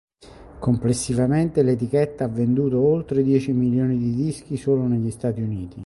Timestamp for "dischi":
4.15-4.57